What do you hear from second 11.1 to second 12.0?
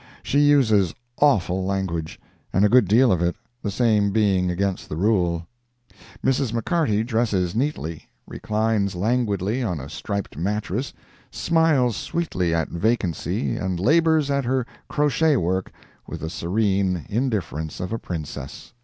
smiles